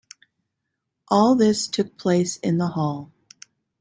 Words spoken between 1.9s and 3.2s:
place in the hall.